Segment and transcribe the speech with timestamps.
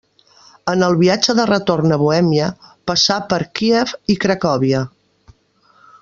[0.71, 2.47] En el viatge de retorn a Bohèmia,
[2.91, 4.81] passà per Kíev i Cracòvia.